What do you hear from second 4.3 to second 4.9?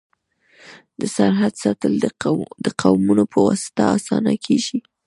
کيږي.